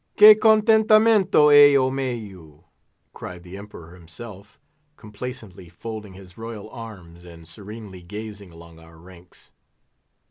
"Que 0.17 0.33
contentamento 0.33 1.51
he 1.53 1.77
o 1.77 1.91
meu!" 1.91 2.63
cried 3.13 3.43
the 3.43 3.55
Emperor 3.55 3.93
himself, 3.93 4.59
complacently 4.97 5.69
folding 5.69 6.13
his 6.13 6.39
royal 6.39 6.71
arms, 6.71 7.23
and 7.23 7.47
serenely 7.47 8.01
gazing 8.01 8.49
along 8.51 8.79
our 8.79 8.97
ranks. 8.97 9.51